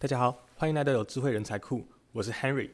[0.00, 2.70] 大家好，欢迎来到有智慧人才库，我是 Henry。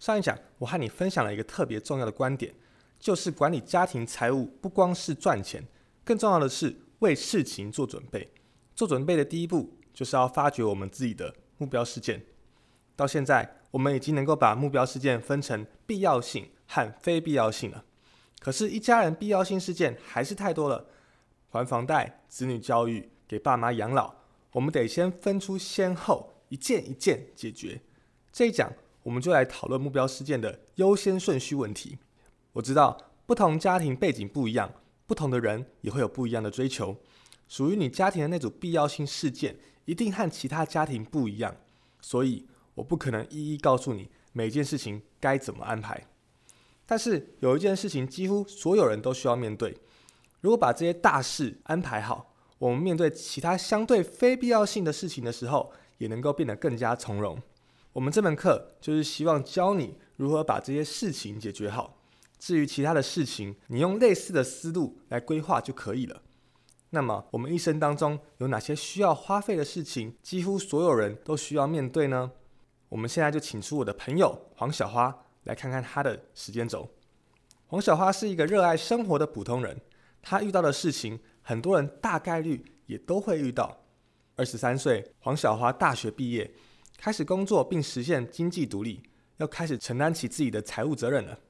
[0.00, 2.52] 上一讲我和你分享了一个特别重要的观点，
[2.98, 5.64] 就是管理家庭财务不光是赚钱，
[6.04, 8.32] 更重要的是为事情做准备。
[8.74, 12.20] 做准备的第一步就是要发掘我们自己的目标事件。
[12.96, 17.84] 到现在，我们已经能够把目标事件分成必要性和非必要性了。
[18.40, 20.86] 可是，一家人必要性事件还是太多了，
[21.50, 24.12] 还房贷、子女教育、给爸妈养老，
[24.50, 26.34] 我们得先分出先后。
[26.48, 27.80] 一件一件解决。
[28.32, 28.72] 这一讲，
[29.02, 31.98] 我们就来讨论目标事件的优先顺序问题。
[32.52, 32.96] 我知道
[33.26, 34.72] 不同家庭背景不一样，
[35.06, 36.96] 不同的人也会有不一样的追求。
[37.48, 41.56] 属于你家庭的那组必要性事件，一定和其他家庭不一样。
[42.00, 46.06] 所以，我不可能一一告诉你每件事情该怎么安排。
[46.84, 49.76] 但是，有一件事情几乎所有人都需要面对。
[50.40, 57.38] 如果把这些大事安排好，我们面对其他相对非必要性的事情的时候，也能够变得更加从容。
[57.92, 61.96] 我们这门课就是希望教你如何把这些事情解决好。
[62.38, 66.22] 至于其他的事情，你用类似的思路来规划就可以了。
[66.90, 72.30] 那么，我们一生当中有哪些需要花费的事情，几乎所有人都需要面对呢？
[72.88, 76.88] 我们现在就请出我的朋友黄小花来看看他的时间轴。
[77.66, 79.78] 黄小花是一个热爱生活的普通人，
[80.22, 83.76] 他遇到的事情，很多人大概率也都会遇到。
[84.38, 86.48] 二十三岁，黄小花大学毕业，
[86.96, 89.02] 开始工作并实现经济独立，
[89.38, 91.40] 要开始承担起自己的财务责任了。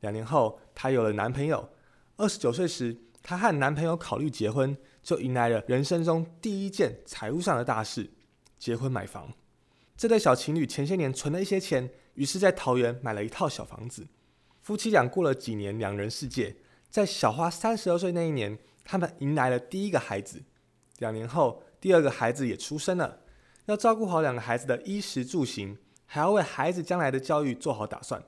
[0.00, 1.70] 两年后，她有了男朋友。
[2.16, 8.10] 二十九岁时，她和男朋友考虑结婚，就迎来了人生中第一件财务上的大事——
[8.58, 9.32] 结婚买房。
[9.96, 14.04] 这对小情侣前些年存了一些钱，于是，在桃园买了一套小房子。
[14.62, 16.56] 夫妻俩过了几年两人世界，
[16.90, 20.42] 在小花三十二岁那一年，他们迎来了第一个孩子。
[20.98, 21.62] 两年后。
[21.86, 23.20] 第二个孩子也出生了，
[23.66, 28.20] 要照顾好两个孩子的衣食住行，还要为孩子将来的教育做好打算。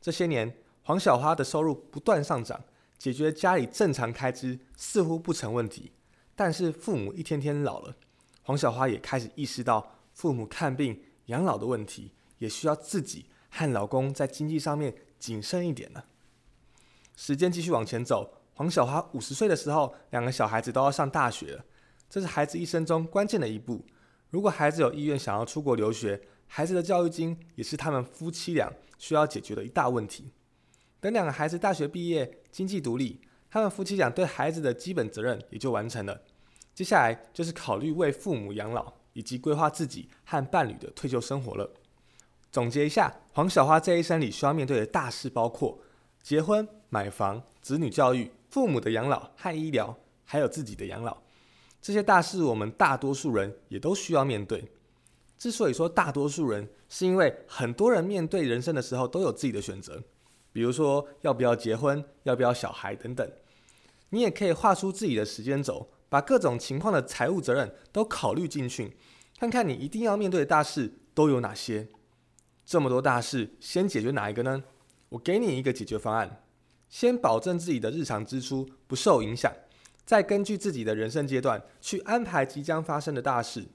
[0.00, 2.62] 这些年，黄小花的收入不断上涨，
[2.96, 5.90] 解决家里正常开支似乎不成问题。
[6.36, 7.96] 但是父母一天天老了，
[8.42, 16.04] 黄小花也开始意识到父母看病、养老的问题，也需要自己和老公在经济上面谨慎一点了。
[17.16, 21.64] 时间继续往前走，黄小花五十岁的时候，两个小孩子都要上大学了。
[22.12, 23.82] 这是孩子一生中关键的一步。
[24.28, 30.30] 如果孩子有意愿想要出国留学，孩子的教育金也是他们夫妻俩需要解决的一大问题。
[31.00, 33.18] 等两个孩子大学毕业，经济独立，
[33.50, 36.20] 他们夫妻俩对孩子的基本责任也就完成了。
[36.74, 41.72] 接下来就是考虑为父母养老，以及规划自己和伴侣的退休生活了。
[42.50, 45.78] 总结一下，黄小花这一生里需要面对的大事包括
[46.22, 49.96] 结婚、买房、子女教育、父母的养老和医疗，
[50.26, 51.16] 还有自己的养老。
[51.82, 54.70] 这些大事，我们大多数人也都需要面对。
[55.36, 60.00] 之所以说大多数人，是因为很多人面对人生的时候都有自己的选择，
[60.52, 63.28] 比如说要不要结婚、要不要小孩等等。
[64.10, 68.96] 你也可以画出自己的时间轴，把各种情况的财务责任都考虑进去，
[69.40, 71.88] 看看你一定要面对的大事都有哪些。
[72.64, 74.62] 这么多大事，先解决哪一个呢？
[75.08, 76.44] 我给你一个解决方案：
[76.88, 79.52] 先保证自己的日常支出不受影响。
[80.04, 83.66] 再根据自己的人生阶段去安排即将发生的大事。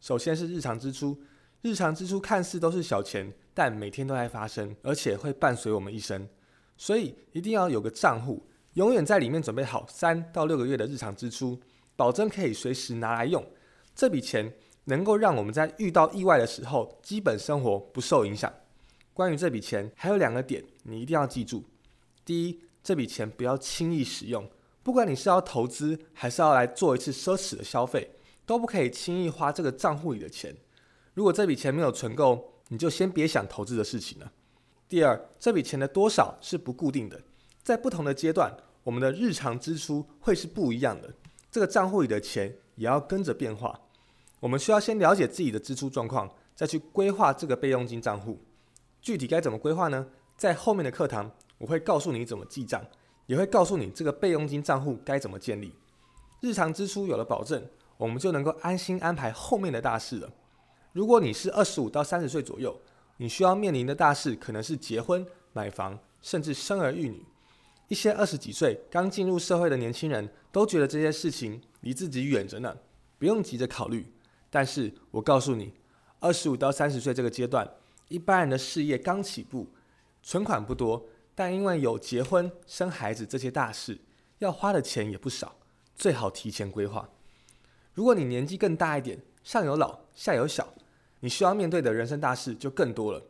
[0.00, 1.18] 首先是日常支出，
[1.62, 6.28] 日常支出看似都是小钱，但每天都在发生，而且会伴随我们一生。
[6.76, 11.58] 所以一定要有个账户，永远在里面准备好三到六个月的日常支出，
[11.96, 13.44] 保证可以随时拿来用。
[13.94, 18.52] 这笔钱能够让我们在遇到意外的时候，基本生活不受影响。
[19.14, 21.64] 关于这笔钱，还有两个点你一定要记住：
[22.26, 24.48] 第一，这笔钱不要轻易使用。
[24.86, 28.08] 不管你是要投资还是要来做一次奢侈的消费，
[28.46, 30.56] 都不可以轻易花这个账户里的钱。
[31.12, 34.30] 如果这笔钱没有存够，你就先别想投资的事情了。
[34.88, 37.20] 第二，这笔钱的多少是不固定的，
[37.64, 41.12] 在不同的阶段，我们的日常支出会是不一样的。
[41.50, 43.80] 这个账户里的钱也要跟着变化。
[44.38, 48.40] 我们需要先了解自己的支出状况，再去规划这个备用金账户。
[49.02, 50.06] 具体该怎么规划呢？
[50.36, 52.80] 在后面的课堂我会告诉你怎么记账。
[53.26, 55.72] 也会告诉你这个备用金账户该怎么建立，
[56.40, 57.62] 日常支出有了保证，
[57.96, 60.32] 我们就能够安心安排后面的大事了。
[60.92, 62.80] 如果你是二十五到三十岁左右，
[63.18, 67.24] 你需要面临的大事可能是结婚、买房，甚至生儿育女。
[67.88, 72.76] 一些二十几岁刚进入社会的年轻人都觉得这些事情离自己远着呢，
[73.18, 74.06] 不用急着考虑。
[74.50, 75.72] 但是我告诉你，
[76.20, 77.68] 二十五到三十岁这个阶段，
[78.08, 79.68] 一般人的事业刚起步，
[80.22, 81.04] 存款不多。
[81.36, 84.00] 但因为有结婚、生孩子这些大事，
[84.38, 85.54] 要花的钱也不少，
[85.94, 87.08] 最好提前规划。
[87.92, 90.72] 如果你年纪更大一点，上有老下有小，
[91.20, 93.22] 你需要面对的人生大事就更多了。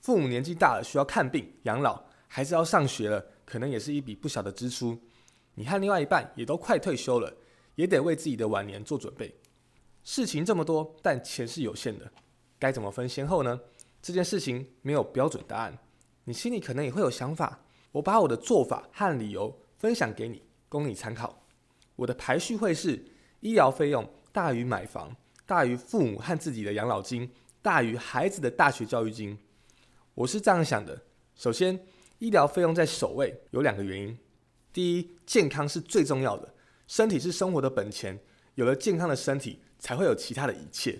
[0.00, 4.98] 父母年纪大了，需要看病养老；孩子要上学了，可能也是一笔不小的支出。
[5.54, 7.32] 你和另外一半也都快退休了，
[7.76, 9.32] 也得为自己的晚年做准备。
[10.02, 12.10] 事情这么多，但钱是有限的，
[12.58, 13.60] 该怎么分先后呢？
[14.00, 15.78] 这件事情没有标准答案，
[16.24, 17.60] 你心里可能也会有想法。
[17.92, 21.44] 我把我的做法和理由分享给你，供你参考。
[21.96, 23.04] 我的排序会是：
[23.40, 25.14] 医疗费用大于买房，
[25.44, 27.30] 大于父母和自己的养老金，
[27.60, 29.38] 大于孩子的大学教育金。
[30.14, 31.02] 我是这样想的：
[31.34, 31.78] 首先，
[32.18, 34.18] 医疗费用在首位，有两个原因。
[34.72, 36.54] 第一，健康是最重要的，
[36.86, 38.18] 身体是生活的本钱，
[38.54, 40.98] 有了健康的身体，才会有其他的一切。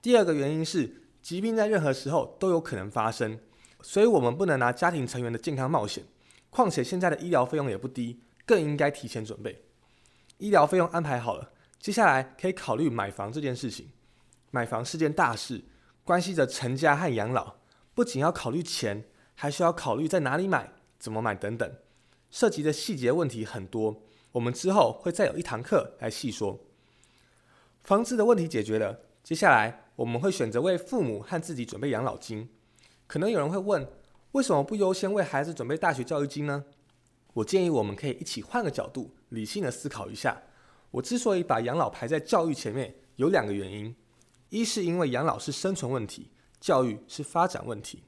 [0.00, 3.38] 第二个原因是，疾病在任何时候都有可能发生，
[3.82, 6.04] 所以我们不能拿家庭成员的健康冒险。
[6.50, 9.64] 况且现在的医疗费用也不低，更应该提前准备。
[10.38, 13.90] 医疗费用安排好了，接下来可以考虑买房这件事情。
[14.50, 15.62] 买房是件大事，
[16.02, 17.56] 关系着成家和养老，
[17.94, 19.04] 不仅要考虑钱，
[19.34, 21.72] 还需要考虑在哪里买、怎么买等等。
[22.30, 26.58] 涉及的细节问题很多，我们之后会再有一堂课来细说。
[27.82, 32.48] 房子的问题解决了，接下来我们会选择为父母和自己准备养老金。
[33.10, 33.84] 可能有人会问，
[34.30, 36.64] 为什么不优先为孩子准备大学教育金呢？
[37.34, 40.40] 我建议我们可以一起换个角度，理性的思考一下。
[40.92, 43.96] 我之所以把养老排在教育前面，有两个原因：
[44.50, 46.30] 一是因为养老是生存问题，
[46.60, 48.04] 教育是发展问题。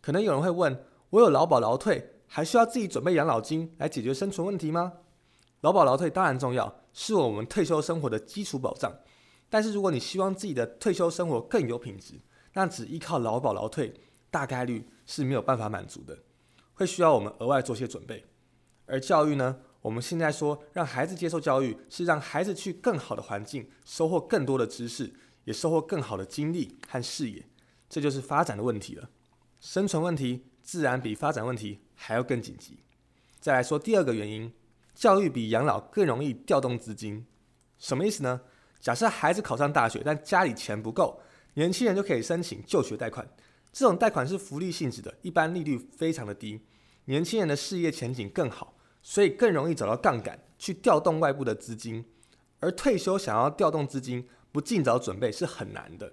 [0.00, 2.14] 可能有人会问，我有劳保劳退。
[2.26, 4.94] 还需要自己准备养老金来解决生存问题吗？
[5.60, 8.92] 劳保劳退当然重要，是我们退休生活的基础保障。
[9.48, 12.14] 但是如果你希望自己的退休生活更有品质，
[12.54, 13.94] 那只依靠劳保劳退，
[14.32, 16.18] 大概率是没有办法满足的，
[16.74, 18.24] 会需要我们额外做些准备。
[18.86, 19.60] 而教育呢？
[19.82, 25.12] 我们现在说让孩子接受教育，是让孩子去更好的环境，收获更多的知识，
[25.44, 27.44] 也收获更好的经历和视野。
[27.88, 29.10] 这就是发展的问题了。
[29.60, 31.78] 生存问题自然比发展问题。
[32.04, 32.80] 还要更紧急。
[33.38, 34.52] 再来说第二个原因，
[34.92, 37.24] 教育比养老更容易调动资金。
[37.78, 38.40] 什么意思呢？
[38.80, 41.20] 假设孩子考上大学，但家里钱不够，
[41.54, 43.24] 年轻人就可以申请就学贷款。
[43.72, 46.60] 这种贷款是福利性质的，一般利率非常的低，
[47.06, 52.04] 年轻人的事业前景更好，所以更容易找到杠杆去调动外部的资金。
[52.60, 56.12] 而退休想要调动资金，不尽早准备是很难的。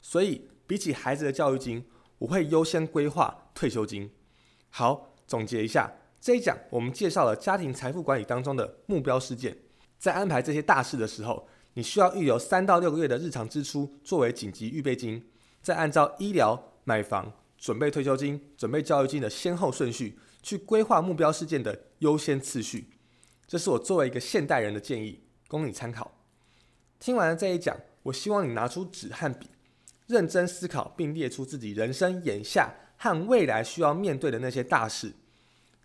[0.00, 1.84] 所以比起孩子的教育金，
[2.18, 4.10] 我会优先规划退休金。
[4.70, 5.10] 好。
[5.26, 5.90] 总结一下，
[6.20, 9.56] 这一讲我们介绍了家庭财富管理当中的目标事件。
[9.98, 15.26] 在安排这些大事的时候，你需要预留三到六个月的日常支出作为紧急预备金，
[15.62, 22.88] 再按照医疗、买房、准备退休金、准备教育金的先后顺序去规划目标事件的优先次序。
[23.46, 26.10] 这是我作为一个现代人的建议，供你参考。
[27.00, 29.48] 听完了这一讲，我希望你拿出纸和笔，
[30.06, 32.72] 认真思考并列出自己人生眼下。
[32.96, 35.12] 和未来需要面对的那些大事，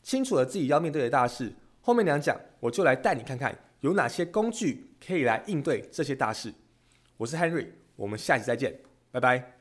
[0.03, 6.53] 清楚了自己要面对的大事，后面两讲我就来带你看看有哪些工具可以来应对这些大事。
[7.17, 8.79] 我是 Henry，我们下期再见，
[9.11, 9.58] 拜拜。